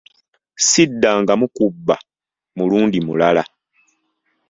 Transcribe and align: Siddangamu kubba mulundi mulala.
Siddangamu 0.67 1.45
kubba 1.55 1.95
mulundi 2.57 2.99
mulala. 3.05 3.43